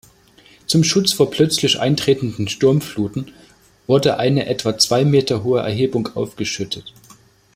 [0.65, 3.31] Zum Schutz vor plötzlich eintretenden Sturmfluten
[3.85, 6.91] wurde eine etwa zwei Meter hohe Erhebung aufgeschüttet.